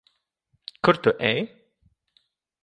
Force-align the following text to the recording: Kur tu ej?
Kur 0.87 0.99
tu 1.03 1.13
ej? 1.29 1.45